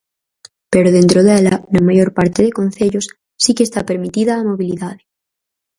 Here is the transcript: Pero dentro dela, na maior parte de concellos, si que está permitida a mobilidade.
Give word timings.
Pero 0.73 0.93
dentro 0.97 1.19
dela, 1.29 1.55
na 1.73 1.81
maior 1.87 2.09
parte 2.17 2.39
de 2.45 2.55
concellos, 2.59 3.05
si 3.43 3.51
que 3.55 3.65
está 3.67 3.81
permitida 3.89 4.31
a 4.35 4.47
mobilidade. 4.49 5.03